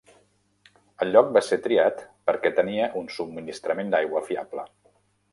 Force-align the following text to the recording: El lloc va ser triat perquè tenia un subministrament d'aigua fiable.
El 1.05 1.11
lloc 1.15 1.27
va 1.35 1.43
ser 1.47 1.59
triat 1.65 1.99
perquè 2.29 2.51
tenia 2.59 2.87
un 3.01 3.11
subministrament 3.17 3.93
d'aigua 3.97 4.23
fiable. 4.31 4.65